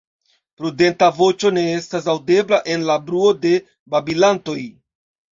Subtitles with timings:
[0.59, 3.51] Prudenta voĉo ne estas aŭdebla en la bruo de
[3.97, 4.57] babilantoj.